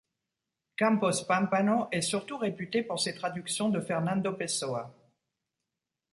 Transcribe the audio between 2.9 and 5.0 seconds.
ses traductions de Fernando Pessoa.